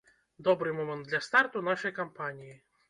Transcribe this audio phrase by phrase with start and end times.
[0.47, 2.63] Добры момант для старту нашай кампаніі!